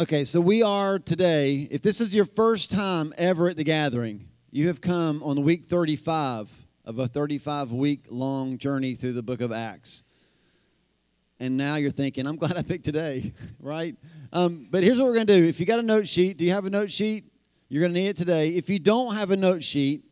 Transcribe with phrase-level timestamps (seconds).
[0.00, 4.30] Okay, so we are today, if this is your first time ever at the gathering,
[4.50, 6.50] you have come on week 35
[6.86, 10.04] of a 35 week long journey through the book of Acts.
[11.38, 13.94] And now you're thinking, I'm glad I picked today, right?
[14.32, 15.44] Um, but here's what we're going to do.
[15.46, 17.30] If you got a note sheet, do you have a note sheet?
[17.68, 18.48] You're going to need it today.
[18.48, 20.02] If you don't have a note sheet,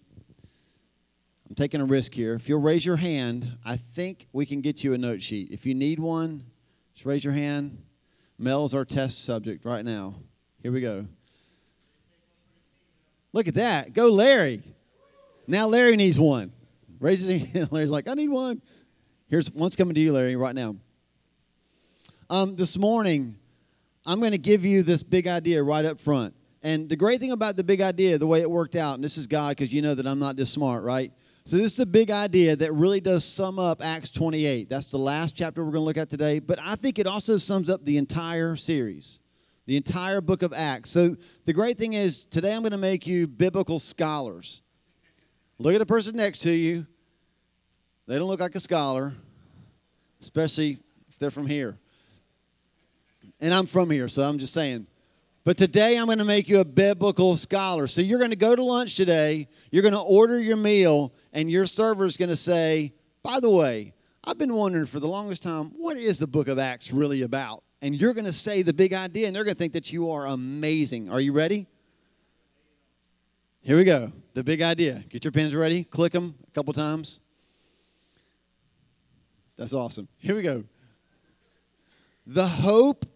[1.49, 2.35] I'm taking a risk here.
[2.35, 5.49] If you'll raise your hand, I think we can get you a note sheet.
[5.51, 6.45] If you need one,
[6.93, 7.79] just raise your hand.
[8.39, 10.15] Mel's our test subject right now.
[10.63, 11.07] Here we go.
[13.33, 13.93] Look at that.
[13.93, 14.63] Go, Larry.
[15.47, 16.53] Now Larry needs one.
[17.01, 17.69] Raises his hand.
[17.73, 18.63] Larry's like, I need one.
[19.29, 20.77] Here's one's coming to you, Larry, right now.
[22.31, 23.37] Um, this morning,
[24.07, 26.35] I'm going to give you this big idea right up front.
[26.63, 29.17] And the great thing about the big idea, the way it worked out, and this
[29.17, 31.13] is God because you know that I'm not this smart, right?
[31.49, 34.69] So this is a big idea that really does sum up Acts 28.
[34.69, 37.39] That's the last chapter we're going to look at today, but I think it also
[37.39, 39.21] sums up the entire series,
[39.65, 40.91] the entire book of Acts.
[40.91, 44.61] So the great thing is today I'm going to make you biblical scholars.
[45.59, 46.87] Look at the person next to you.
[48.07, 49.15] They don't look like a scholar,
[50.21, 50.77] especially
[51.09, 51.79] if they're from here.
[53.41, 54.87] And I'm from here, so I'm just saying.
[55.49, 57.87] But today I'm going to make you a biblical scholar.
[57.87, 61.51] So you're going to go to lunch today, you're going to order your meal, and
[61.51, 65.43] your server is going to say, By the way, I've been wondering for the longest
[65.43, 67.63] time, what is the book of Acts really about?
[67.81, 70.11] And you're going to say the big idea, and they're going to think that you
[70.11, 71.11] are amazing.
[71.11, 71.67] Are you ready?
[73.63, 74.13] Here we go.
[74.35, 75.03] The big idea.
[75.09, 77.21] Get your pens ready, click them a couple times.
[79.57, 80.09] That's awesome.
[80.19, 80.65] Here we go.
[82.27, 83.07] The hope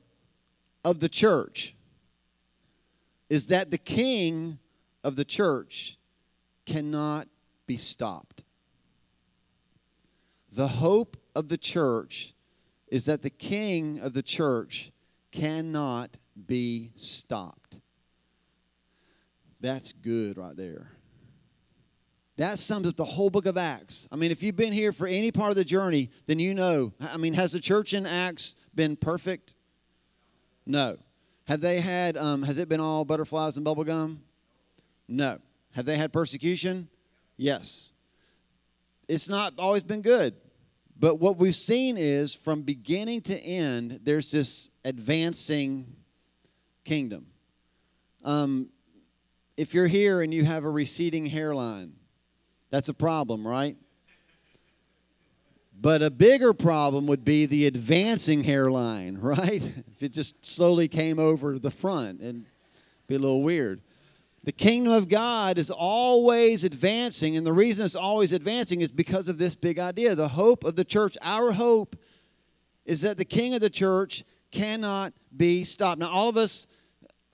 [0.82, 1.74] of the church
[3.32, 4.58] is that the king
[5.02, 5.96] of the church
[6.66, 7.26] cannot
[7.66, 8.44] be stopped.
[10.52, 12.34] The hope of the church
[12.88, 14.92] is that the king of the church
[15.30, 16.14] cannot
[16.46, 17.80] be stopped.
[19.62, 20.90] That's good right there.
[22.36, 24.08] That sums up the whole book of Acts.
[24.12, 26.92] I mean, if you've been here for any part of the journey, then you know.
[27.00, 29.54] I mean, has the church in Acts been perfect?
[30.66, 30.98] No.
[31.44, 34.18] Have they had, um, has it been all butterflies and bubblegum?
[35.08, 35.38] No.
[35.72, 36.88] Have they had persecution?
[37.36, 37.92] Yes.
[39.08, 40.34] It's not always been good.
[40.98, 45.96] But what we've seen is from beginning to end, there's this advancing
[46.84, 47.26] kingdom.
[48.24, 48.68] Um,
[49.56, 51.94] if you're here and you have a receding hairline,
[52.70, 53.76] that's a problem, right?
[55.82, 59.60] But a bigger problem would be the advancing hairline, right?
[59.60, 62.46] if it just slowly came over the front and
[63.08, 63.80] be a little weird.
[64.44, 69.28] The kingdom of God is always advancing, and the reason it's always advancing is because
[69.28, 70.14] of this big idea.
[70.14, 71.96] The hope of the church, our hope
[72.84, 76.00] is that the king of the church cannot be stopped.
[76.00, 76.68] Now, all of us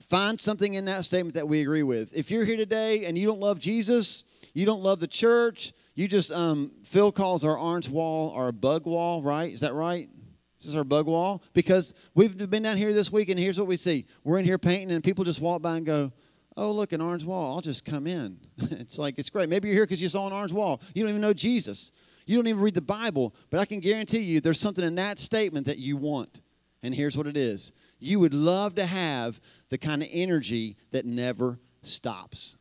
[0.08, 2.16] find something in that statement that we agree with.
[2.16, 6.06] If you're here today and you don't love Jesus, you don't love the church, you
[6.06, 9.52] just, um, Phil calls our orange wall our bug wall, right?
[9.52, 10.08] Is that right?
[10.56, 11.42] This is our bug wall?
[11.54, 14.06] Because we've been down here this week and here's what we see.
[14.22, 16.12] We're in here painting and people just walk by and go,
[16.56, 17.56] oh, look, an orange wall.
[17.56, 18.38] I'll just come in.
[18.58, 19.48] it's like, it's great.
[19.48, 20.80] Maybe you're here because you saw an orange wall.
[20.94, 21.90] You don't even know Jesus.
[22.26, 23.34] You don't even read the Bible.
[23.50, 26.40] But I can guarantee you there's something in that statement that you want.
[26.84, 31.06] And here's what it is you would love to have the kind of energy that
[31.06, 32.54] never stops.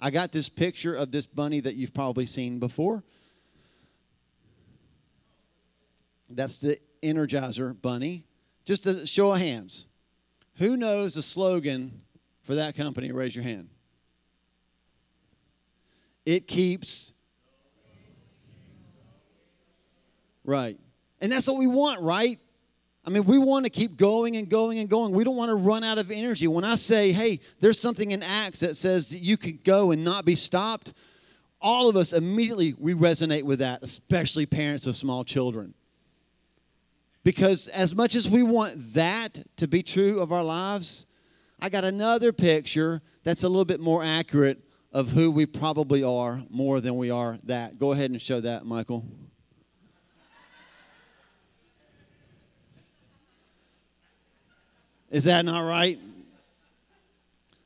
[0.00, 3.02] I got this picture of this bunny that you've probably seen before.
[6.30, 8.24] That's the Energizer bunny.
[8.64, 9.86] Just a show of hands.
[10.56, 12.02] Who knows the slogan
[12.42, 13.12] for that company?
[13.12, 13.68] Raise your hand.
[16.24, 17.12] It keeps.
[20.44, 20.78] Right.
[21.20, 22.38] And that's what we want, right?
[23.04, 25.12] I mean, we want to keep going and going and going.
[25.14, 26.46] We don't want to run out of energy.
[26.48, 30.04] When I say, hey, there's something in Acts that says that you could go and
[30.04, 30.92] not be stopped,
[31.62, 35.72] all of us immediately we resonate with that, especially parents of small children.
[37.24, 41.06] Because as much as we want that to be true of our lives,
[41.60, 44.58] I got another picture that's a little bit more accurate
[44.92, 47.78] of who we probably are more than we are that.
[47.78, 49.04] Go ahead and show that, Michael.
[55.10, 55.98] Is that not right?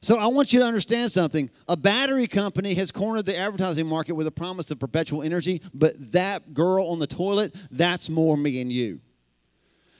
[0.01, 1.49] So I want you to understand something.
[1.67, 6.13] A battery company has cornered the advertising market with a promise of perpetual energy, but
[6.13, 9.01] that girl on the toilet, that's more me and you.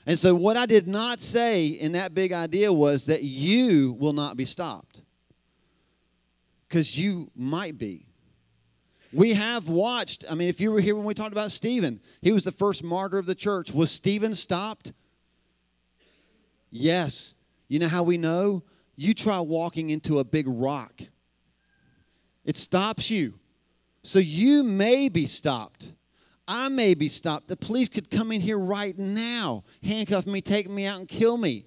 [0.05, 4.13] And so what I did not say in that big idea was that you will
[4.13, 5.01] not be stopped.
[6.67, 8.05] Because you might be.
[9.11, 12.31] We have watched, I mean, if you were here when we talked about Stephen, he
[12.31, 13.71] was the first martyr of the church.
[13.71, 14.91] Was Stephen stopped?
[16.69, 17.34] Yes.
[17.67, 18.63] You know how we know?
[18.95, 21.01] You try walking into a big rock,
[22.43, 23.33] it stops you.
[24.03, 25.91] So you may be stopped.
[26.47, 27.47] I may be stopped.
[27.47, 31.35] The police could come in here right now, handcuff me, take me out, and kill
[31.35, 31.65] me.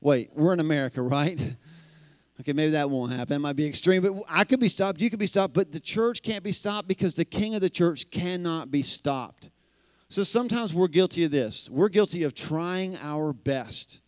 [0.00, 1.40] Wait, we're in America, right?
[2.40, 3.34] Okay, maybe that won't happen.
[3.34, 5.00] It might be extreme, but I could be stopped.
[5.00, 7.68] You could be stopped, but the church can't be stopped because the king of the
[7.68, 9.50] church cannot be stopped.
[10.08, 11.68] So sometimes we're guilty of this.
[11.68, 14.00] We're guilty of trying our best.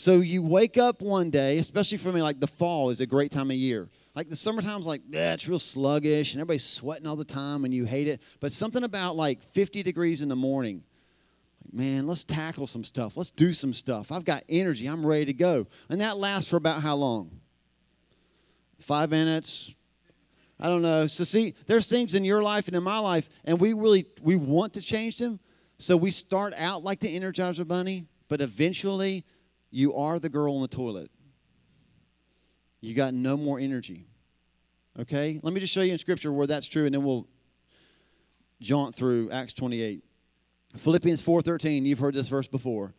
[0.00, 3.32] So you wake up one day, especially for me, like the fall is a great
[3.32, 3.86] time of year.
[4.14, 7.74] Like the summertime's like, yeah, it's real sluggish and everybody's sweating all the time and
[7.74, 8.22] you hate it.
[8.40, 10.82] But something about like 50 degrees in the morning,
[11.66, 13.14] like, man, let's tackle some stuff.
[13.14, 14.10] Let's do some stuff.
[14.10, 14.86] I've got energy.
[14.86, 15.66] I'm ready to go.
[15.90, 17.38] And that lasts for about how long?
[18.78, 19.74] Five minutes,
[20.58, 21.08] I don't know.
[21.08, 24.36] So see, there's things in your life and in my life, and we really we
[24.36, 25.40] want to change them.
[25.76, 29.26] So we start out like the Energizer Bunny, but eventually
[29.70, 31.10] you are the girl in the toilet.
[32.80, 34.06] You got no more energy.
[34.98, 35.40] Okay?
[35.42, 37.28] Let me just show you in Scripture where that's true, and then we'll
[38.60, 40.02] jaunt through Acts 28.
[40.76, 42.94] Philippians 4:13, you've heard this verse before.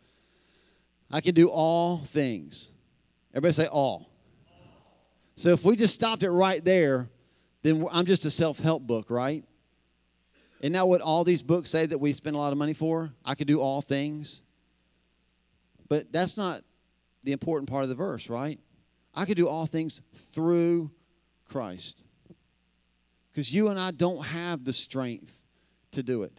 [1.10, 2.70] I can do all things.
[3.32, 4.10] Everybody say all.
[5.36, 7.08] So if we just stopped it right there,
[7.62, 9.44] then I'm just a self-help book, right?
[10.60, 13.12] Isn't that what all these books say that we spend a lot of money for?
[13.24, 14.42] I can do all things.
[15.92, 16.62] But that's not
[17.22, 18.58] the important part of the verse, right?
[19.14, 20.90] I can do all things through
[21.50, 22.02] Christ.
[23.30, 25.44] Because you and I don't have the strength
[25.90, 26.32] to do it.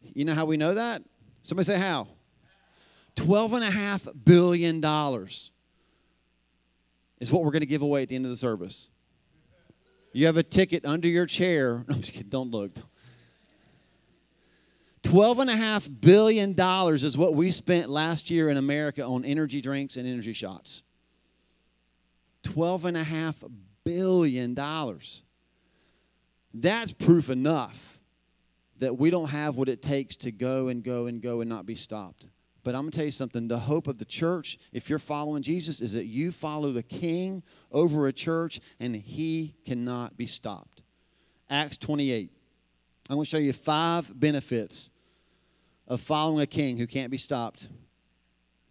[0.00, 1.02] You know how we know that?
[1.42, 2.08] Somebody say how?
[3.16, 4.78] $12.5 billion
[7.20, 8.90] is what we're going to give away at the end of the service.
[10.14, 11.84] You have a ticket under your chair.
[11.86, 12.30] No, I'm just kidding.
[12.30, 12.70] Don't look.
[15.02, 16.54] $12.5 billion
[16.94, 20.82] is what we spent last year in America on energy drinks and energy shots.
[22.44, 23.50] $12.5
[23.84, 24.54] billion.
[26.54, 27.98] That's proof enough
[28.78, 31.66] that we don't have what it takes to go and go and go and not
[31.66, 32.28] be stopped.
[32.64, 35.42] But I'm going to tell you something the hope of the church, if you're following
[35.42, 40.82] Jesus, is that you follow the king over a church and he cannot be stopped.
[41.50, 42.30] Acts 28.
[43.10, 44.90] I'm going to show you five benefits
[45.88, 47.68] of following a king who can't be stopped.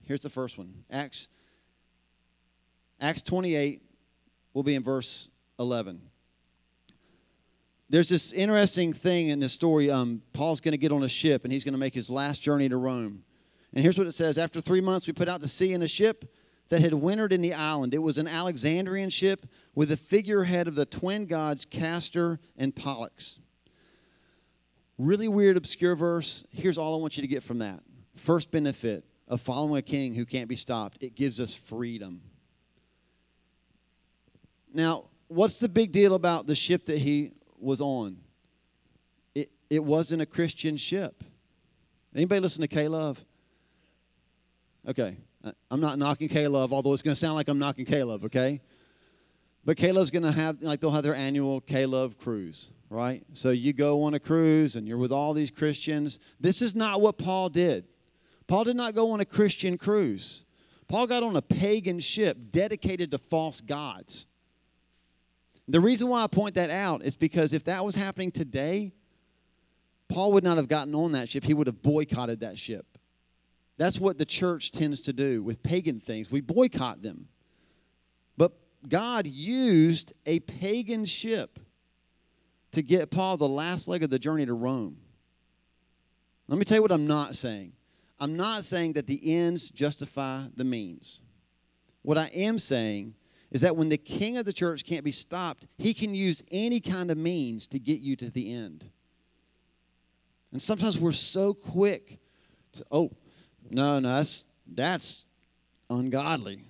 [0.06, 1.28] Here's the first one Acts,
[3.00, 3.82] Acts 28
[4.54, 5.30] will be in verse
[5.60, 6.02] 11.
[7.90, 9.92] There's this interesting thing in this story.
[9.92, 12.42] Um, Paul's going to get on a ship and he's going to make his last
[12.42, 13.24] journey to Rome.
[13.74, 15.88] And here's what it says After three months, we put out to sea in a
[15.88, 16.34] ship
[16.70, 17.94] that had wintered in the island.
[17.94, 23.40] It was an Alexandrian ship with the figurehead of the twin gods Castor and Pollux.
[25.02, 26.46] Really weird, obscure verse.
[26.52, 27.80] Here's all I want you to get from that.
[28.18, 32.22] First benefit of following a king who can't be stopped it gives us freedom.
[34.72, 38.18] Now, what's the big deal about the ship that he was on?
[39.34, 41.24] It, it wasn't a Christian ship.
[42.16, 43.26] Anybody listen to K-Love?
[44.88, 45.18] Okay.
[45.72, 48.62] I'm not knocking K-Love, although it's going to sound like I'm knocking K-Love, okay?
[49.64, 53.24] But K-Love's going to have, like, they'll have their annual K-Love cruise, right?
[53.34, 56.20] So you go on a cruise and you're with all these Christians.
[56.40, 57.86] This is not what Paul did.
[58.48, 60.44] Paul did not go on a Christian cruise.
[60.88, 64.26] Paul got on a pagan ship dedicated to false gods.
[65.68, 68.92] The reason why I point that out is because if that was happening today,
[70.10, 71.44] Paul would not have gotten on that ship.
[71.44, 72.86] He would have boycotted that ship.
[73.78, 76.30] That's what the church tends to do with pagan things.
[76.30, 77.28] We boycott them.
[78.88, 81.60] God used a pagan ship
[82.72, 84.98] to get Paul the last leg of the journey to Rome.
[86.48, 87.74] Let me tell you what I'm not saying.
[88.20, 91.22] I'm not saying that the ends justify the means.
[92.04, 93.14] What I am saying
[93.52, 96.80] is that when the king of the church can't be stopped, he can use any
[96.80, 98.90] kind of means to get you to the end.
[100.52, 102.20] And sometimes we're so quick
[102.74, 103.12] to, oh,
[103.70, 105.26] no, no, that's that's
[105.90, 106.64] ungodly.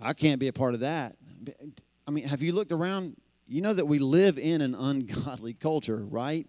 [0.00, 1.16] I can't be a part of that.
[2.06, 3.16] I mean, have you looked around?
[3.46, 6.46] You know that we live in an ungodly culture, right?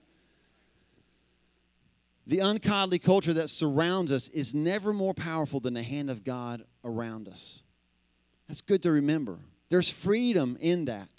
[2.27, 6.63] The ungodly culture that surrounds us is never more powerful than the hand of God
[6.85, 7.63] around us.
[8.47, 9.39] That's good to remember.
[9.69, 11.09] There's freedom in that.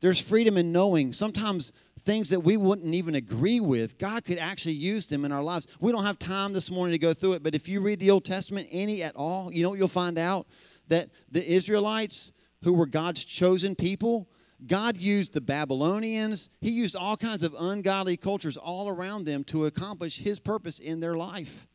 [0.00, 1.72] There's freedom in knowing sometimes
[2.08, 5.66] things that we wouldn't even agree with, God could actually use them in our lives.
[5.78, 8.10] We don't have time this morning to go through it, but if you read the
[8.10, 10.46] Old Testament any at all, you know you'll find out?
[10.88, 12.32] That the Israelites,
[12.62, 14.28] who were God's chosen people,
[14.66, 19.66] God used the Babylonians, He used all kinds of ungodly cultures all around them to
[19.66, 21.66] accomplish His purpose in their life.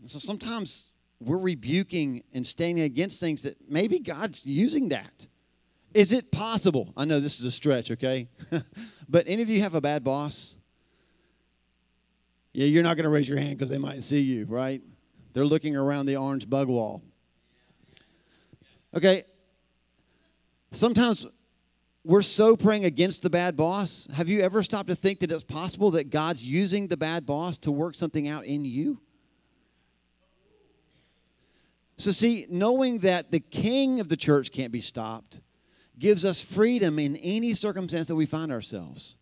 [0.00, 0.88] And so sometimes
[1.20, 5.26] we're rebuking and standing against things that maybe God's using that.
[5.94, 6.92] Is it possible?
[6.96, 8.28] I know this is a stretch, okay?
[9.08, 10.54] but any of you have a bad boss?
[12.52, 14.82] Yeah, you're not going to raise your hand because they might see you, right?
[15.32, 17.02] They're looking around the orange bug wall.
[18.94, 19.22] Okay.
[20.72, 21.26] Sometimes
[22.04, 24.08] we're so praying against the bad boss.
[24.14, 27.58] Have you ever stopped to think that it's possible that God's using the bad boss
[27.58, 29.00] to work something out in you?
[31.96, 35.40] So, see, knowing that the king of the church can't be stopped
[35.98, 39.16] gives us freedom in any circumstance that we find ourselves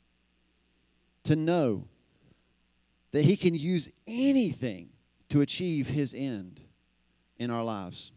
[1.25, 1.89] to know
[3.13, 4.91] that he can use anything
[5.31, 6.61] to achieve his end
[7.39, 8.13] in our lives.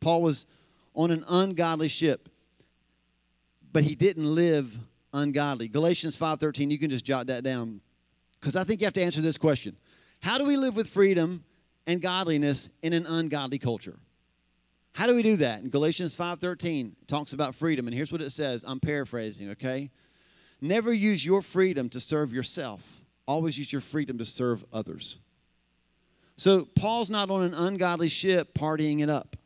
[0.00, 0.46] Paul was
[0.94, 2.28] on an ungodly ship,
[3.72, 4.74] but he didn't live
[5.12, 5.68] ungodly.
[5.68, 7.80] Galatians 5:13, you can just jot that down
[8.40, 9.76] cuz I think you have to answer this question.
[10.20, 11.44] How do we live with freedom
[11.86, 13.98] and godliness in an ungodly culture?
[14.92, 15.62] How do we do that?
[15.62, 18.64] In Galatians 5:13 talks about freedom and here's what it says.
[18.66, 19.90] I'm paraphrasing, okay?
[20.60, 25.18] Never use your freedom to serve yourself always use your freedom to serve others.
[26.36, 29.36] So Paul's not on an ungodly ship partying it up.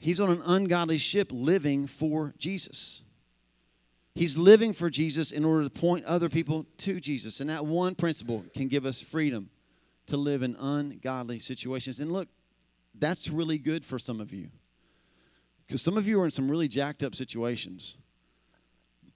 [0.00, 3.02] He's on an ungodly ship living for Jesus.
[4.14, 7.40] He's living for Jesus in order to point other people to Jesus.
[7.40, 9.48] And that one principle can give us freedom
[10.08, 12.00] to live in ungodly situations.
[12.00, 12.28] And look,
[12.98, 14.48] that's really good for some of you.
[15.66, 17.96] Because some of you are in some really jacked up situations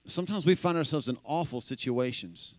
[0.05, 2.55] sometimes we find ourselves in awful situations.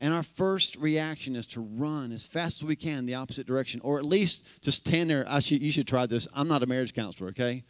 [0.00, 3.80] And our first reaction is to run as fast as we can the opposite direction,
[3.82, 5.24] or at least to stand there.
[5.26, 6.28] I should, you should try this.
[6.34, 7.64] I'm not a marriage counselor, okay?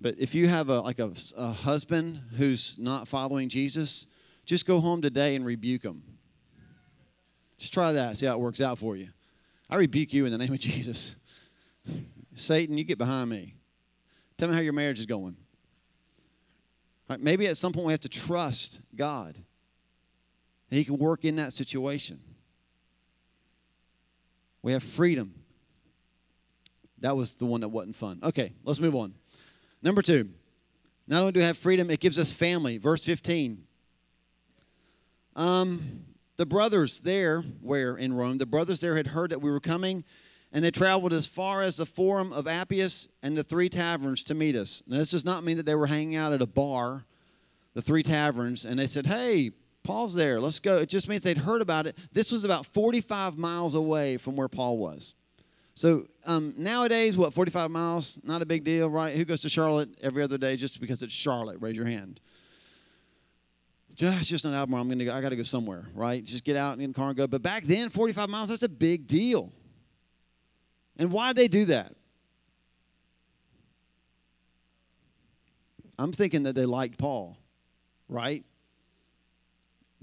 [0.00, 4.08] But if you have a, like a, a husband who's not following Jesus,
[4.44, 6.02] just go home today and rebuke him.
[7.58, 8.16] Just try that.
[8.16, 9.08] See how it works out for you.
[9.70, 11.14] I rebuke you in the name of Jesus.
[12.34, 13.54] Satan, you get behind me.
[14.38, 15.36] Tell me how your marriage is going.
[17.08, 19.38] Right, maybe at some point we have to trust God.
[20.74, 22.18] And He can work in that situation.
[24.60, 25.32] We have freedom.
[26.98, 28.18] That was the one that wasn't fun.
[28.24, 29.14] Okay, let's move on.
[29.82, 30.30] Number two,
[31.06, 32.78] not only do we have freedom, it gives us family.
[32.78, 33.62] Verse 15.
[35.36, 36.06] Um,
[36.38, 40.02] the brothers there, where in Rome, the brothers there had heard that we were coming,
[40.52, 44.34] and they traveled as far as the Forum of Appius and the three taverns to
[44.34, 44.82] meet us.
[44.88, 47.04] Now, this does not mean that they were hanging out at a bar,
[47.74, 49.52] the three taverns, and they said, Hey,
[49.84, 50.78] Paul's there, let's go.
[50.78, 51.96] It just means they'd heard about it.
[52.12, 55.14] This was about 45 miles away from where Paul was.
[55.74, 58.18] So um, nowadays, what, 45 miles?
[58.24, 59.14] Not a big deal, right?
[59.14, 61.58] Who goes to Charlotte every other day just because it's Charlotte?
[61.60, 62.20] Raise your hand.
[63.94, 64.74] Just, just an album.
[64.74, 65.14] I'm gonna go.
[65.14, 66.24] I got to go somewhere, right?
[66.24, 67.26] Just get out in the car and go.
[67.26, 69.52] But back then, 45 miles, that's a big deal.
[70.96, 71.94] And why did they do that?
[75.98, 77.36] I'm thinking that they liked Paul,
[78.08, 78.44] right?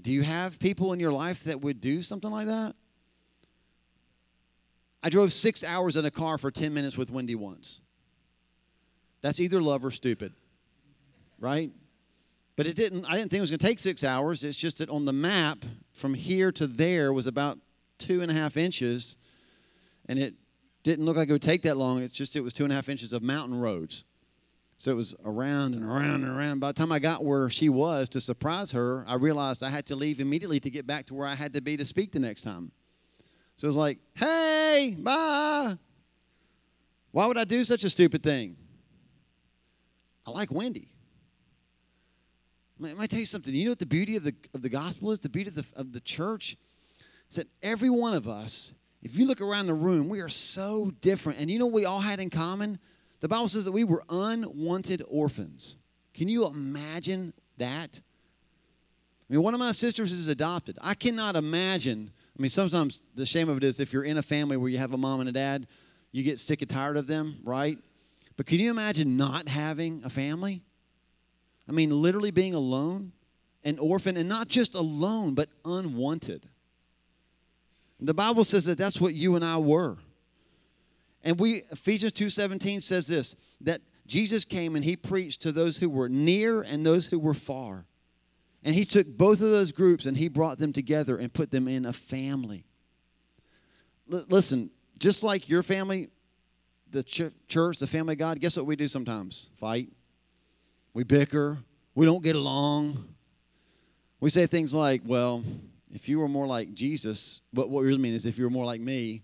[0.02, 2.74] Do you have people in your life that would do something like that?
[5.02, 7.80] I drove six hours in a car for 10 minutes with Wendy once.
[9.20, 10.32] That's either love or stupid,
[11.38, 11.70] right?
[12.56, 14.44] But it didn't, I didn't think it was going to take six hours.
[14.44, 17.58] It's just that on the map, from here to there was about
[17.98, 19.16] two and a half inches,
[20.06, 20.34] and it
[20.82, 22.02] didn't look like it would take that long.
[22.02, 24.04] It's just it was two and a half inches of mountain roads.
[24.82, 26.58] So it was around and around and around.
[26.58, 29.86] By the time I got where she was to surprise her, I realized I had
[29.86, 32.18] to leave immediately to get back to where I had to be to speak the
[32.18, 32.72] next time.
[33.54, 35.74] So it was like, hey, bye.
[37.12, 38.56] Why would I do such a stupid thing?
[40.26, 40.88] I like Wendy.
[42.80, 43.54] Let me tell you something.
[43.54, 45.20] You know what the beauty of the, of the gospel is?
[45.20, 46.56] The beauty of the, of the church?
[47.30, 50.92] Is that every one of us if you look around the room, we are so
[51.00, 51.40] different.
[51.40, 52.78] And you know what we all had in common?
[53.22, 55.76] The Bible says that we were unwanted orphans.
[56.12, 58.00] Can you imagine that?
[59.30, 60.76] I mean, one of my sisters is adopted.
[60.82, 62.10] I cannot imagine.
[62.36, 64.78] I mean, sometimes the shame of it is if you're in a family where you
[64.78, 65.68] have a mom and a dad,
[66.10, 67.78] you get sick and tired of them, right?
[68.36, 70.60] But can you imagine not having a family?
[71.68, 73.12] I mean, literally being alone,
[73.62, 76.44] an orphan, and not just alone, but unwanted.
[78.00, 79.96] The Bible says that that's what you and I were.
[81.24, 85.88] And we Ephesians 2:17 says this that Jesus came and he preached to those who
[85.88, 87.86] were near and those who were far.
[88.64, 91.68] And he took both of those groups and he brought them together and put them
[91.68, 92.64] in a family.
[94.12, 96.10] L- listen, just like your family,
[96.90, 99.50] the ch- church, the family of God, guess what we do sometimes?
[99.56, 99.88] Fight.
[100.94, 101.58] We bicker.
[101.94, 103.08] We don't get along.
[104.20, 105.42] We say things like, well,
[105.90, 108.50] if you were more like Jesus, but what what really mean is if you were
[108.50, 109.22] more like me,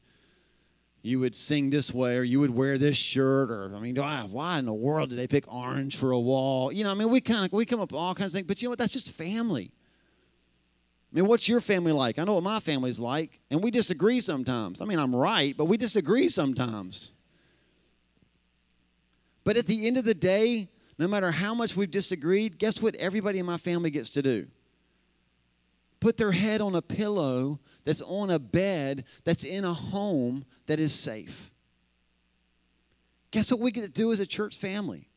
[1.02, 4.59] you would sing this way or you would wear this shirt or I mean, why
[4.59, 6.73] in the world did they pick orange for a wall?
[6.73, 8.47] You know, I mean, we kind of we come up with all kinds of things,
[8.47, 8.78] but you know what?
[8.78, 9.71] That's just family.
[11.12, 12.19] I mean, what's your family like?
[12.19, 14.83] I know what my family's like, and we disagree sometimes.
[14.83, 17.12] I mean, I'm right, but we disagree sometimes.
[19.45, 22.95] But at the end of the day, no matter how much we've disagreed, guess what
[22.97, 24.47] everybody in my family gets to do?
[26.00, 30.78] Put their head on a pillow that's on a bed that's in a home that
[30.78, 31.50] is safe.
[33.31, 35.09] Guess what we get to do as a church family?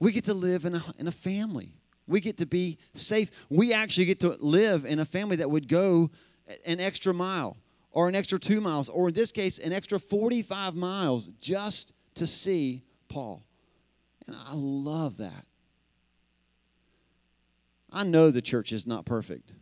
[0.00, 1.72] We get to live in a, in a family.
[2.06, 3.30] We get to be safe.
[3.48, 6.10] We actually get to live in a family that would go
[6.66, 7.56] an extra mile
[7.92, 12.26] or an extra two miles, or in this case, an extra 45 miles just to
[12.26, 13.42] see Paul.
[14.26, 15.44] And I love that.
[17.92, 19.52] I know the church is not perfect,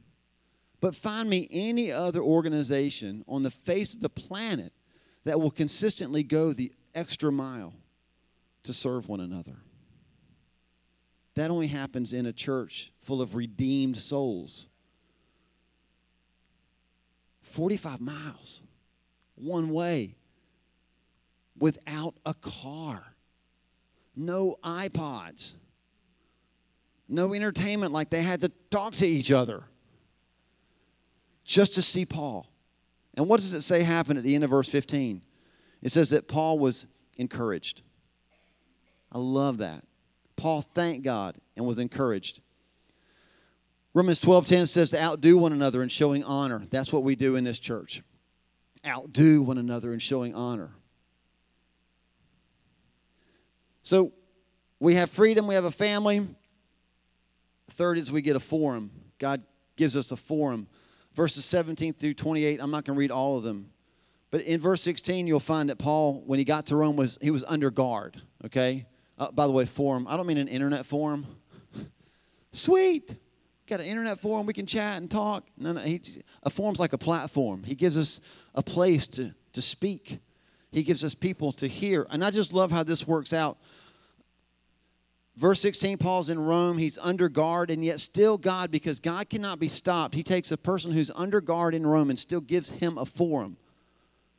[0.80, 4.72] but find me any other organization on the face of the planet
[5.24, 7.74] that will consistently go the extra mile
[8.62, 9.56] to serve one another.
[11.34, 14.68] That only happens in a church full of redeemed souls.
[17.42, 18.62] 45 miles,
[19.36, 20.16] one way,
[21.58, 23.14] without a car
[24.18, 25.54] no iPods,
[27.08, 29.62] no entertainment like they had to talk to each other
[31.48, 32.46] just to see Paul.
[33.14, 35.22] And what does it say happened at the end of verse 15?
[35.82, 36.86] It says that Paul was
[37.16, 37.82] encouraged.
[39.10, 39.82] I love that.
[40.36, 42.40] Paul thanked God and was encouraged.
[43.94, 46.62] Romans 12:10 says to outdo one another in showing honor.
[46.70, 48.02] That's what we do in this church.
[48.86, 50.70] Outdo one another in showing honor.
[53.82, 54.12] So
[54.78, 56.28] we have freedom, we have a family.
[57.70, 58.90] Third is we get a forum.
[59.18, 59.42] God
[59.76, 60.68] gives us a forum.
[61.18, 63.70] Verses 17 through 28, I'm not going to read all of them.
[64.30, 67.32] But in verse 16, you'll find that Paul, when he got to Rome, was he
[67.32, 68.22] was under guard.
[68.44, 68.86] Okay.
[69.18, 70.06] Uh, by the way, forum.
[70.08, 71.26] I don't mean an internet forum.
[72.52, 73.16] Sweet.
[73.66, 74.46] Got an internet forum.
[74.46, 75.44] We can chat and talk.
[75.56, 75.80] No, no.
[75.80, 76.00] He,
[76.44, 77.64] a forum's like a platform.
[77.64, 78.20] He gives us
[78.54, 80.20] a place to to speak.
[80.70, 82.06] He gives us people to hear.
[82.08, 83.58] And I just love how this works out.
[85.38, 86.76] Verse 16, Paul's in Rome.
[86.76, 90.56] He's under guard, and yet still God, because God cannot be stopped, he takes a
[90.56, 93.56] person who's under guard in Rome and still gives him a forum.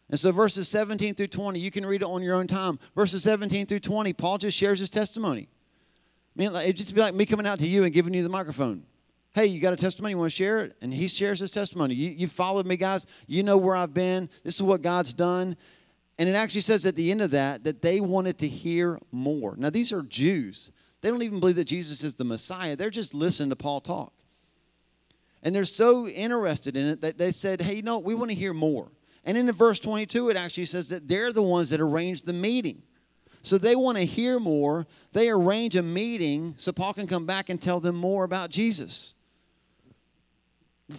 [0.09, 2.79] And so, verses 17 through 20, you can read it on your own time.
[2.95, 5.47] Verses 17 through 20, Paul just shares his testimony.
[6.35, 8.27] I mean, it'd just be like me coming out to you and giving you the
[8.27, 8.83] microphone.
[9.33, 10.11] Hey, you got a testimony?
[10.11, 10.75] You want to share it?
[10.81, 11.95] And he shares his testimony.
[11.95, 13.07] You, you followed me, guys.
[13.25, 14.29] You know where I've been.
[14.43, 15.55] This is what God's done.
[16.17, 19.55] And it actually says at the end of that that they wanted to hear more.
[19.55, 20.71] Now, these are Jews.
[21.01, 22.75] They don't even believe that Jesus is the Messiah.
[22.75, 24.13] They're just listening to Paul talk.
[25.41, 28.35] And they're so interested in it that they said, hey, you know, we want to
[28.35, 28.91] hear more.
[29.23, 32.81] And in verse 22, it actually says that they're the ones that arranged the meeting.
[33.41, 34.85] So they want to hear more.
[35.13, 39.13] They arrange a meeting so Paul can come back and tell them more about Jesus.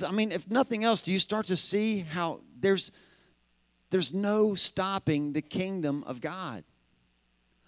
[0.06, 2.92] I mean, if nothing else, do you start to see how there's
[3.90, 6.64] there's no stopping the kingdom of God.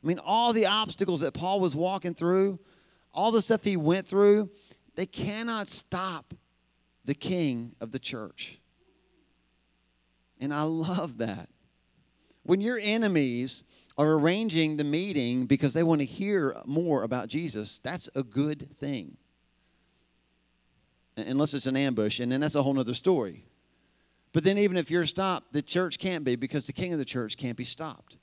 [0.03, 2.59] I mean, all the obstacles that Paul was walking through,
[3.15, 4.51] all the stuff he went through,
[4.97, 6.35] they cannot stop
[7.05, 8.59] the king of the church.
[10.41, 11.49] And I love that.
[12.43, 13.63] When your enemies
[13.97, 18.77] are arranging the meeting because they want to hear more about Jesus, that's a good
[18.79, 19.17] thing.
[21.17, 23.45] Unless it's an ambush, and then that's a whole other story.
[24.33, 27.05] But then, even if you're stopped, the church can't be because the king of the
[27.05, 28.17] church can't be stopped.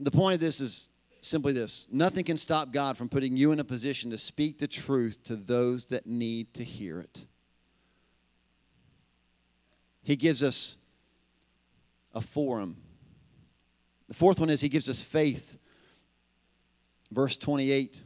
[0.00, 3.60] The point of this is simply this nothing can stop God from putting you in
[3.60, 7.24] a position to speak the truth to those that need to hear it.
[10.02, 10.76] He gives us
[12.14, 12.76] a forum.
[14.08, 15.58] The fourth one is He gives us faith.
[17.10, 18.02] Verse 28.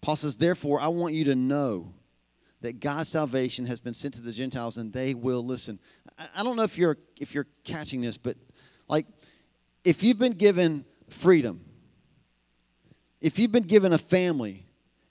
[0.00, 1.94] Paul says, Therefore, I want you to know
[2.64, 5.78] that God's salvation has been sent to the Gentiles and they will listen.
[6.34, 8.36] I don't know if you're if you're catching this, but
[8.88, 9.06] like
[9.84, 11.60] if you've been given freedom,
[13.20, 14.63] if you've been given a family,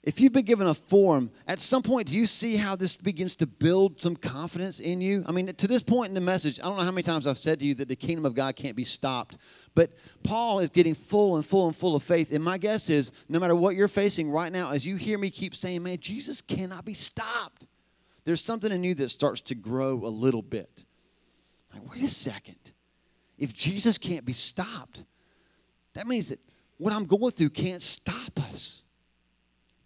[0.04, 3.36] if you've been given a forum, at some point, do you see how this begins
[3.36, 5.24] to build some confidence in you?
[5.26, 7.38] I mean, to this point in the message, I don't know how many times I've
[7.38, 9.38] said to you that the kingdom of God can't be stopped.
[9.74, 12.32] But Paul is getting full and full and full of faith.
[12.32, 15.30] And my guess is, no matter what you're facing right now, as you hear me
[15.30, 17.66] keep saying, man, Jesus cannot be stopped,
[18.26, 20.84] there's something in you that starts to grow a little bit.
[21.72, 22.58] Like, wait a second.
[23.38, 25.02] If Jesus can't be stopped,
[25.94, 26.40] that means that
[26.76, 28.84] what I'm going through can't stop us.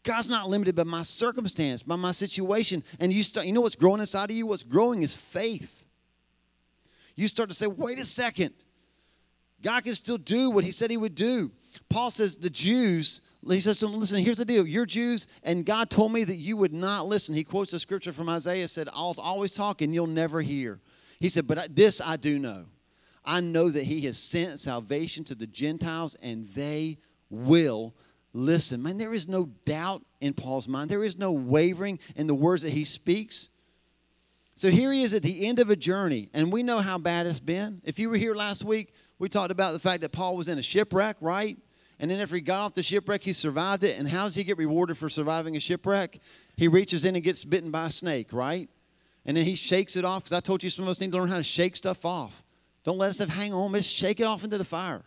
[0.09, 2.83] God's not limited by my circumstance, by my situation.
[2.99, 4.47] And you start, you know what's growing inside of you?
[4.47, 5.85] What's growing is faith.
[7.15, 8.55] You start to say, wait a second.
[9.63, 11.51] God can still do what he said he would do.
[11.91, 14.67] Paul says the Jews, he says to them, listen, here's the deal.
[14.67, 17.35] You're Jews, and God told me that you would not listen.
[17.35, 20.81] He quotes the scripture from Isaiah, said, I'll always talk and you'll never hear.
[21.21, 22.65] He said, but this I do know.
[23.27, 26.97] I know that he has sent salvation to the Gentiles, and they
[27.29, 27.95] will
[28.33, 28.83] listen.
[28.83, 30.91] Man, there is no doubt in Paul's mind.
[30.91, 33.49] There is no wavering in the words that he speaks.
[34.55, 37.27] So here he is at the end of a journey, and we know how bad
[37.27, 37.81] it's been.
[37.85, 40.59] If you were here last week, we talked about the fact that Paul was in
[40.59, 41.57] a shipwreck, right?
[42.01, 43.99] And then after he got off the shipwreck, he survived it.
[43.99, 46.21] And how does he get rewarded for surviving a shipwreck?
[46.57, 48.69] He reaches in and gets bitten by a snake, right?
[49.25, 51.19] And then he shakes it off because I told you some of us need to
[51.19, 52.43] learn how to shake stuff off.
[52.85, 55.03] Don't let stuff hang on, just shake it off into the fire.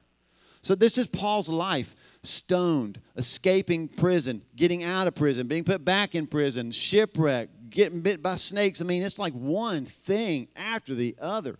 [0.61, 6.13] So this is Paul's life stoned, escaping prison, getting out of prison, being put back
[6.13, 8.81] in prison, shipwreck, getting bit by snakes.
[8.81, 11.57] I mean, it's like one thing after the other.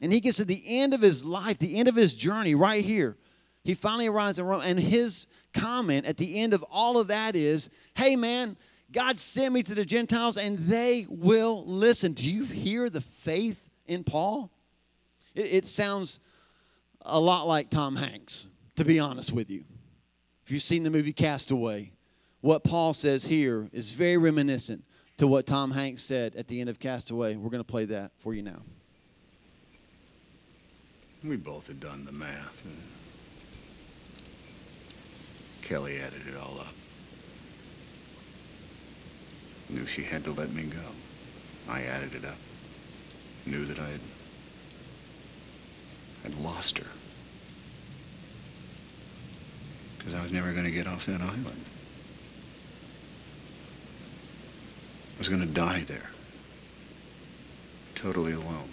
[0.00, 2.84] And he gets to the end of his life, the end of his journey right
[2.84, 3.16] here.
[3.64, 7.34] He finally arrives in Rome, and his comment at the end of all of that
[7.34, 8.56] is, Hey, man,
[8.92, 12.12] God sent me to the Gentiles, and they will listen.
[12.12, 14.50] Do you hear the faith in Paul?
[15.34, 16.20] It, it sounds
[17.04, 19.64] a lot like Tom Hanks to be honest with you.
[20.44, 21.90] If you've seen the movie Castaway,
[22.40, 24.84] what Paul says here is very reminiscent
[25.18, 27.36] to what Tom Hanks said at the end of Castaway.
[27.36, 28.60] We're going to play that for you now.
[31.22, 32.62] We both had done the math.
[35.62, 36.74] Kelly added it all up.
[39.70, 41.70] Knew she had to let me go.
[41.70, 42.36] I added it up.
[43.46, 44.00] Knew that I'd,
[46.24, 46.86] I'd lost her
[49.98, 51.64] because I was never going to get off that island.
[55.16, 56.10] I was going to die there,
[57.94, 58.68] totally alone.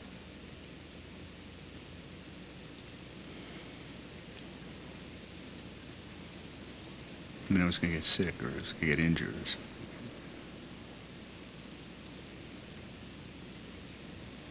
[7.49, 9.29] I mean, I was going to get sick or I was going to get injured
[9.29, 9.67] or something.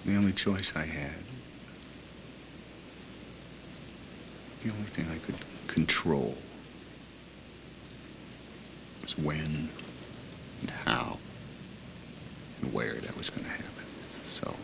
[0.04, 1.24] The only choice I had,
[4.62, 5.36] the only thing I could
[5.68, 6.36] control
[9.02, 9.68] was when
[10.60, 11.18] and how
[12.60, 13.84] and where that was going to happen.
[14.30, 14.54] So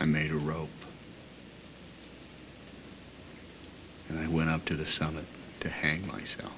[0.00, 0.68] I made a rope
[4.08, 5.24] and I went up to the summit
[5.60, 6.52] to hang myself.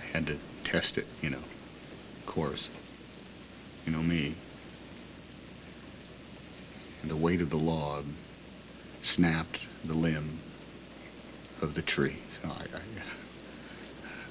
[0.00, 2.68] I had to test it, you know, of course.
[3.86, 4.34] You know me.
[7.26, 8.06] Weight of the log
[9.02, 10.44] snapped the limb
[11.60, 12.22] of the tree.
[12.40, 12.80] So I, I,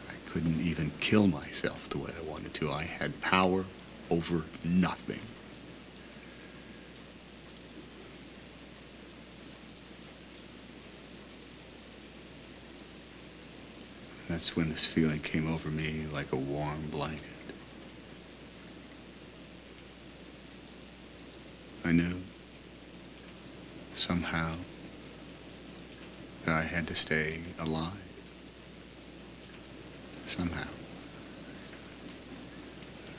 [0.10, 2.72] I couldn't even kill myself the way I wanted to.
[2.72, 3.66] I had power
[4.10, 5.20] over nothing.
[14.30, 17.22] That's when this feeling came over me like a warm blanket.
[21.84, 22.25] I knew
[24.06, 24.56] somehow
[26.48, 27.92] I had to stay alive.
[30.28, 30.68] Somehow.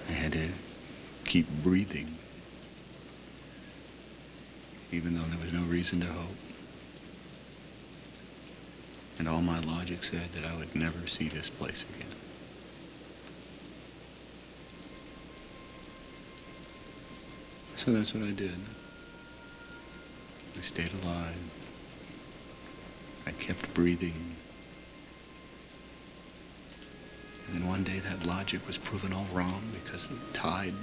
[0.09, 0.49] I had to
[1.25, 2.07] keep breathing.
[4.93, 6.37] Even though there was no reason to hope.
[9.19, 12.13] And all my logic said that I would never see this place again.
[17.75, 18.61] So that's what I did.
[20.57, 21.35] I stayed alive.
[23.27, 24.37] I kept breathing.
[27.47, 30.75] And then one day that logic was proven all wrong because the tide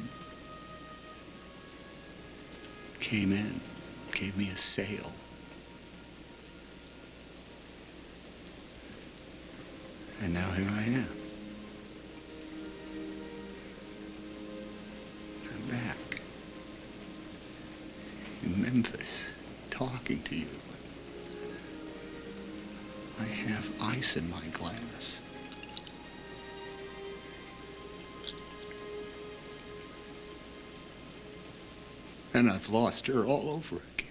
[2.99, 3.59] came in,
[4.13, 5.11] gave me a sail.
[10.21, 11.22] And now here I am.
[24.13, 25.21] Ice in my glass.
[32.33, 34.09] And I've lost her all over again.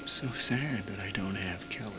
[0.00, 1.92] I'm so sad that I don't have Kelly.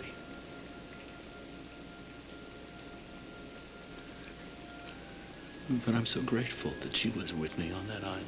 [5.86, 8.26] But I'm so grateful that she was with me on that island.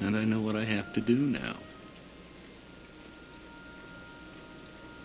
[0.00, 1.56] And I know what I have to do now.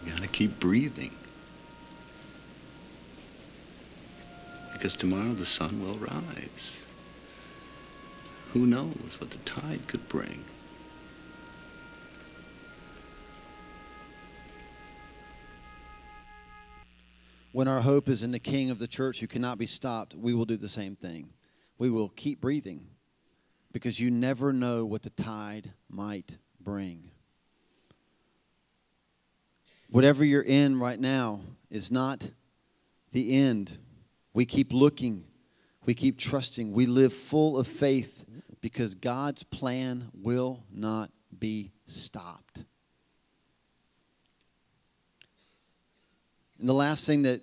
[0.06, 1.12] Gotta keep breathing.
[4.72, 6.82] Because tomorrow the sun will rise.
[8.50, 10.44] Who knows what the tide could bring?
[17.52, 20.34] When our hope is in the King of the church who cannot be stopped, we
[20.34, 21.30] will do the same thing.
[21.78, 22.86] We will keep breathing
[23.76, 27.12] because you never know what the tide might bring.
[29.90, 32.26] Whatever you're in right now is not
[33.12, 33.78] the end.
[34.34, 35.26] We keep looking,
[35.86, 38.24] we keep trusting, we live full of faith
[38.62, 42.64] because God's plan will not be stopped.
[46.60, 47.42] And the last thing that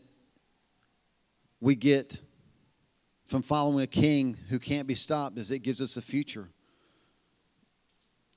[1.60, 2.18] we get
[3.26, 6.48] from following a king who can't be stopped is it gives us a future.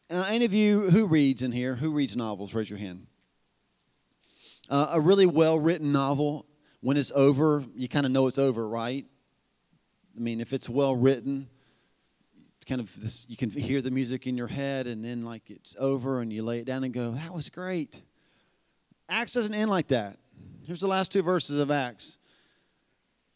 [0.10, 3.08] Uh, any of you who reads in here, who reads novels, raise your hand.
[4.70, 6.46] Uh, a really well written novel,
[6.82, 9.06] when it's over, you kind of know it's over, right?
[10.16, 11.50] I mean, if it's well written,
[12.66, 15.76] kind of this, you can hear the music in your head, and then like it's
[15.80, 18.02] over, and you lay it down and go, "That was great."
[19.08, 20.18] Acts doesn't end like that.
[20.64, 22.18] Here's the last two verses of Acts.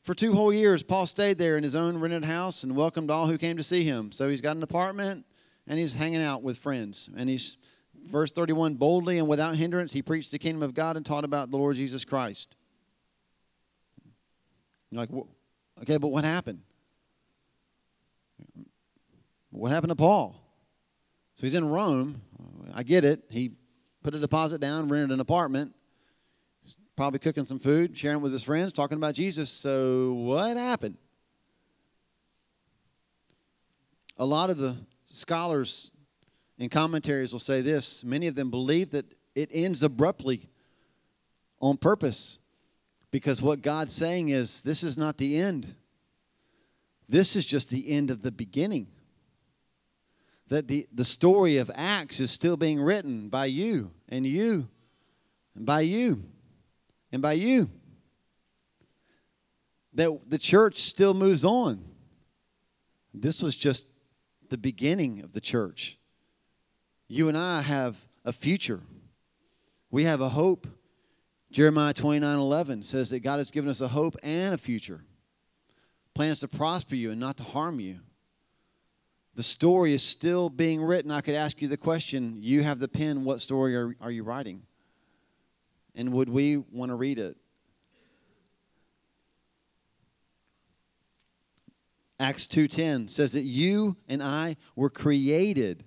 [0.09, 3.27] For two whole years, Paul stayed there in his own rented house and welcomed all
[3.27, 4.11] who came to see him.
[4.11, 5.23] So he's got an apartment
[5.67, 7.11] and he's hanging out with friends.
[7.15, 7.57] And he's,
[8.07, 11.51] verse 31, boldly and without hindrance, he preached the kingdom of God and taught about
[11.51, 12.55] the Lord Jesus Christ.
[14.89, 15.11] You're like,
[15.83, 16.61] okay, but what happened?
[19.51, 20.35] What happened to Paul?
[21.35, 22.19] So he's in Rome.
[22.73, 23.25] I get it.
[23.29, 23.51] He
[24.01, 25.75] put a deposit down, rented an apartment
[26.99, 29.49] probably cooking some food, sharing with his friends, talking about Jesus.
[29.49, 30.97] So, what happened?
[34.17, 35.91] A lot of the scholars
[36.59, 38.03] and commentaries will say this.
[38.03, 40.49] Many of them believe that it ends abruptly
[41.61, 42.37] on purpose
[43.11, 45.73] because what God's saying is this is not the end.
[47.07, 48.87] This is just the end of the beginning.
[50.49, 54.67] That the, the story of Acts is still being written by you and you
[55.55, 56.25] and by you
[57.11, 57.69] and by you.
[59.93, 61.83] That the church still moves on.
[63.13, 63.87] This was just
[64.49, 65.97] the beginning of the church.
[67.07, 68.81] You and I have a future.
[69.89, 70.67] We have a hope.
[71.51, 75.03] Jeremiah 29 11 says that God has given us a hope and a future.
[76.13, 77.99] Plans to prosper you and not to harm you.
[79.35, 81.11] The story is still being written.
[81.11, 84.23] I could ask you the question you have the pen, what story are, are you
[84.23, 84.63] writing?
[85.99, 87.35] And would we want to read it?
[92.17, 95.83] Acts 2:10 says that you and I were created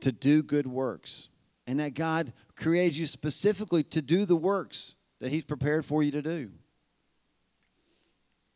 [0.00, 1.30] to do good works
[1.66, 6.10] and that God created you specifically to do the works that he's prepared for you
[6.10, 6.52] to do.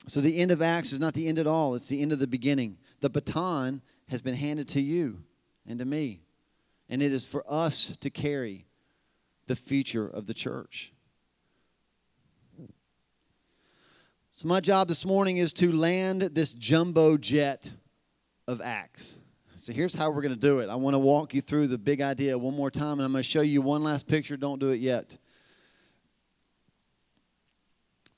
[0.07, 2.18] So the end of Acts is not the end at all, it's the end of
[2.18, 2.77] the beginning.
[3.01, 5.24] The baton has been handed to you
[5.64, 6.20] and to me,
[6.90, 8.67] and it is for us to carry
[9.48, 10.92] the future of the church.
[14.30, 17.72] So, my job this morning is to land this jumbo jet
[18.46, 19.18] of Acts.
[19.56, 20.68] So, here's how we're going to do it.
[20.68, 23.24] I want to walk you through the big idea one more time, and I'm going
[23.24, 24.37] to show you one last picture.
[24.37, 25.18] Don't do it yet.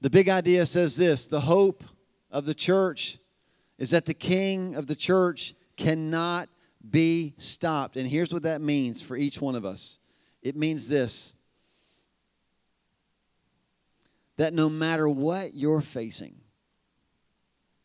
[0.02, 1.84] The big idea says this the hope
[2.30, 3.18] of the church
[3.78, 6.50] is that the king of the church cannot
[6.88, 7.96] be stopped.
[7.96, 9.99] And here's what that means for each one of us
[10.42, 11.34] it means this
[14.36, 16.34] that no matter what you're facing,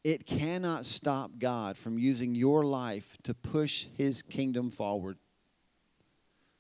[0.06, 5.18] it cannot stop God from using your life to push his kingdom forward.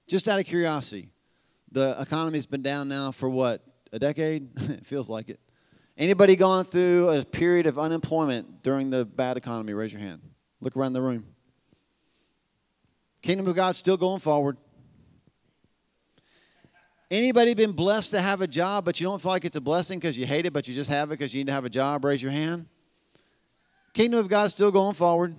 [0.08, 1.08] Just out of curiosity,
[1.72, 3.62] the economy's been down now for what,
[3.94, 4.50] a decade?
[4.70, 5.40] it feels like it.
[5.98, 9.74] Anybody gone through a period of unemployment during the bad economy?
[9.74, 10.22] Raise your hand.
[10.60, 11.26] Look around the room.
[13.22, 14.58] Kingdom of God's still going forward.
[17.12, 20.00] Anybody been blessed to have a job, but you don't feel like it's a blessing
[20.00, 21.70] because you hate it, but you just have it because you need to have a
[21.70, 22.04] job?
[22.04, 22.66] Raise your hand.
[23.94, 25.36] Kingdom of God's still going forward.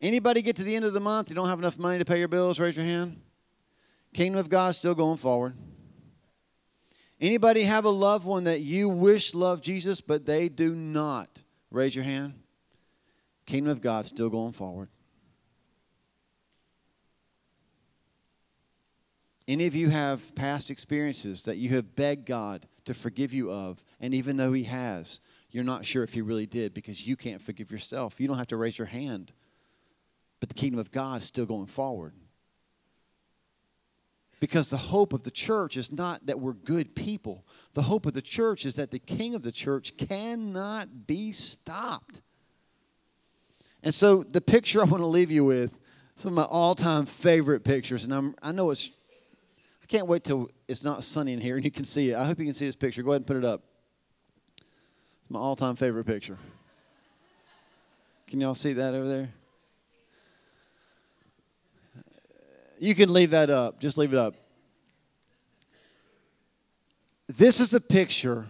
[0.00, 2.18] Anybody get to the end of the month, you don't have enough money to pay
[2.18, 2.58] your bills?
[2.58, 3.20] Raise your hand.
[4.12, 5.56] Kingdom of God's still going forward.
[7.20, 11.28] Anybody have a loved one that you wish loved Jesus, but they do not?
[11.70, 12.34] Raise your hand.
[13.46, 14.88] Kingdom of God still going forward.
[19.48, 23.82] Any of you have past experiences that you have begged God to forgive you of,
[23.98, 27.40] and even though He has, you're not sure if He really did because you can't
[27.40, 28.20] forgive yourself.
[28.20, 29.32] You don't have to raise your hand,
[30.38, 32.12] but the kingdom of God is still going forward.
[34.38, 37.44] Because the hope of the church is not that we're good people.
[37.72, 42.20] The hope of the church is that the king of the church cannot be stopped.
[43.82, 45.76] And so the picture I want to leave you with,
[46.16, 48.90] some of my all-time favorite pictures, and I'm, I know it's,
[49.88, 52.16] can't wait till it's not sunny in here and you can see it.
[52.16, 53.02] I hope you can see this picture.
[53.02, 53.62] Go ahead and put it up.
[55.22, 56.36] It's my all-time favorite picture.
[58.26, 59.30] Can y'all see that over there?
[62.78, 63.80] You can leave that up.
[63.80, 64.34] Just leave it up.
[67.26, 68.46] This is a picture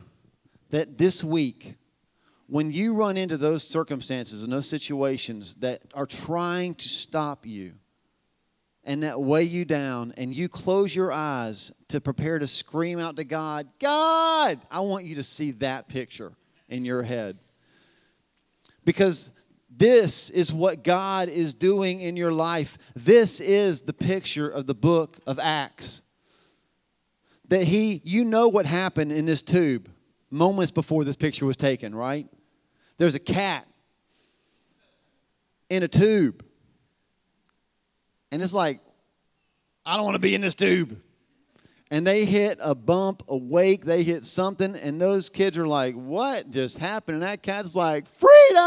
[0.71, 1.77] that this week,
[2.49, 7.73] when you run into those circumstances and those situations that are trying to stop you
[8.89, 13.17] and that weigh you down, and you close your eyes to prepare to scream out
[13.17, 16.33] to God, God, I want you to see that picture
[16.71, 17.37] in your head.
[18.87, 19.31] Because
[19.69, 22.79] this is what God is doing in your life.
[22.97, 26.01] This is the picture of the book of Acts.
[27.49, 29.91] That he, you know what happened in this tube
[30.31, 32.27] moments before this picture was taken, right?
[32.97, 33.69] There's a cat
[35.69, 36.43] in a tube.
[38.31, 38.81] And it's like,
[39.87, 41.01] I don't want to be in this tube.
[41.91, 45.95] And they hit a bump, a wake, they hit something, and those kids are like,
[45.95, 47.15] What just happened?
[47.17, 48.67] And that cat's like, Freedom!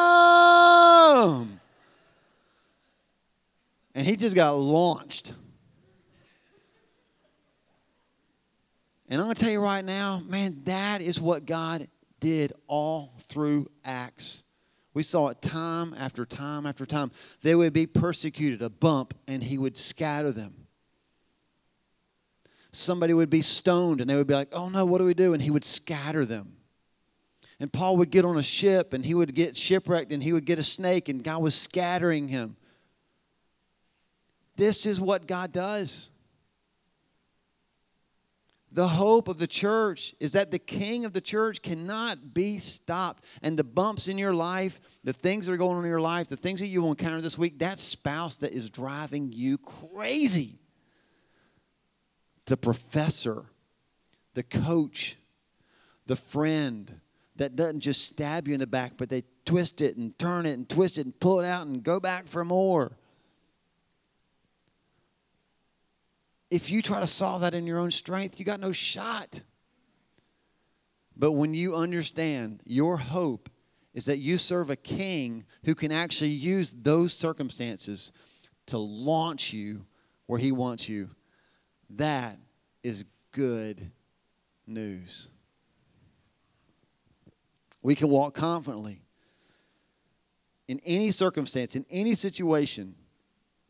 [3.94, 5.34] And he just got launched.
[9.10, 11.88] And I'm going to tell you right now, man, that is what God
[12.22, 14.46] did all through Acts.
[14.94, 17.12] We saw it time after time after time.
[17.42, 20.54] They would be persecuted, a bump, and he would scatter them.
[22.72, 25.34] Somebody would be stoned, and they would be like, oh no, what do we do?
[25.34, 26.54] And he would scatter them.
[27.60, 30.46] And Paul would get on a ship, and he would get shipwrecked, and he would
[30.46, 32.56] get a snake, and God was scattering him.
[34.56, 36.12] This is what God does.
[38.74, 43.26] The hope of the church is that the king of the church cannot be stopped.
[43.42, 46.30] And the bumps in your life, the things that are going on in your life,
[46.30, 50.58] the things that you will encounter this week, that spouse that is driving you crazy.
[52.46, 53.44] The professor,
[54.36, 55.18] the coach,
[56.08, 56.94] the friend
[57.36, 60.54] that doesn't just stab you in the back, but they twist it and turn it
[60.54, 62.92] and twist it and pull it out and go back for more.
[66.52, 69.42] If you try to solve that in your own strength, you got no shot.
[71.16, 73.50] But when you understand your hope
[73.94, 78.12] is that you serve a king who can actually use those circumstances
[78.68, 79.86] to launch you
[80.28, 81.10] where he wants you,
[81.92, 82.38] that
[82.84, 83.92] is good
[84.68, 85.30] news.
[87.82, 89.02] We can walk confidently
[90.68, 92.96] in any circumstance, in any situation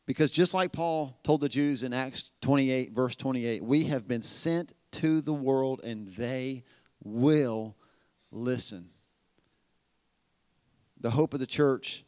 [0.05, 4.21] because just like Paul told the Jews in Acts 28, verse 28, we have been
[4.21, 6.63] sent to the world and they
[7.03, 7.75] will
[8.31, 8.89] listen.
[10.99, 12.03] The hope of the church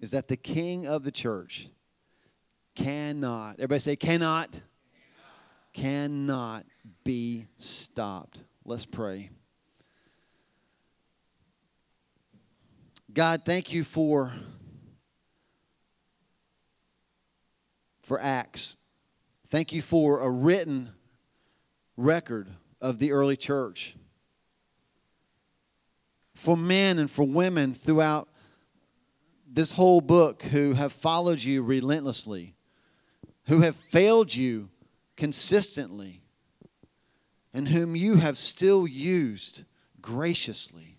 [0.00, 1.68] is that the king of the church
[2.74, 4.50] cannot, everybody say, cannot,
[5.72, 6.66] cannot, cannot
[7.04, 8.42] be stopped.
[8.64, 9.30] Let's pray.
[13.12, 14.32] God, thank you for
[18.02, 18.76] for Acts.
[19.48, 20.90] Thank you for a written
[21.96, 22.48] record
[22.80, 23.94] of the early church.
[26.34, 28.28] For men and for women throughout
[29.46, 32.54] this whole book who have followed you relentlessly,
[33.46, 34.70] who have failed you
[35.16, 36.22] consistently,
[37.52, 39.62] and whom you have still used
[40.00, 40.96] graciously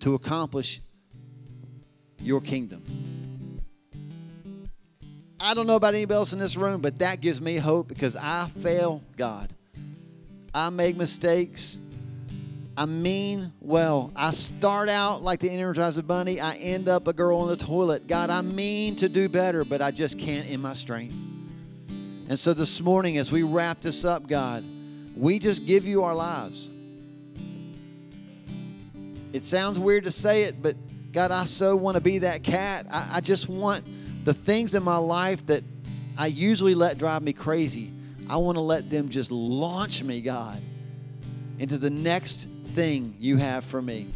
[0.00, 0.80] to accomplish
[2.18, 3.19] your kingdom.
[5.42, 8.14] I don't know about anybody else in this room, but that gives me hope because
[8.14, 9.50] I fail God.
[10.52, 11.80] I make mistakes.
[12.76, 14.12] I mean well.
[14.14, 16.40] I start out like the Energizer Bunny.
[16.40, 18.06] I end up a girl on the toilet.
[18.06, 21.16] God, I mean to do better, but I just can't in my strength.
[22.28, 24.62] And so this morning, as we wrap this up, God,
[25.16, 26.70] we just give you our lives.
[29.32, 30.76] It sounds weird to say it, but
[31.12, 32.86] God, I so want to be that cat.
[32.90, 33.84] I, I just want
[34.24, 35.64] the things in my life that
[36.16, 37.92] I usually let drive me crazy,
[38.28, 40.62] I want to let them just launch me, God,
[41.58, 44.08] into the next thing you have for me.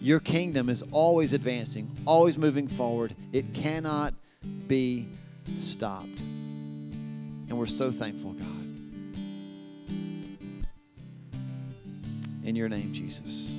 [0.00, 3.14] Your kingdom is always advancing, always moving forward.
[3.32, 4.14] It cannot
[4.66, 5.08] be
[5.54, 6.20] stopped.
[6.20, 8.46] And we're so thankful, God.
[12.44, 13.58] In your name, Jesus.